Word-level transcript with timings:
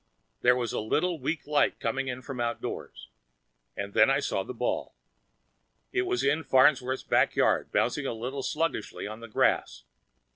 There 0.41 0.55
was 0.55 0.73
a 0.73 0.79
little 0.79 1.19
weak 1.19 1.45
light 1.45 1.79
coming 1.79 2.23
from 2.23 2.39
outdoors. 2.39 3.07
And 3.77 3.93
then 3.93 4.09
I 4.09 4.19
saw 4.19 4.41
the 4.41 4.51
ball. 4.51 4.95
It 5.91 6.07
was 6.07 6.23
in 6.23 6.43
Farnsworth's 6.43 7.03
back 7.03 7.35
yard, 7.35 7.71
bouncing 7.71 8.07
a 8.07 8.13
little 8.13 8.41
sluggishly 8.41 9.05
on 9.05 9.19
the 9.19 9.27
grass. 9.27 9.83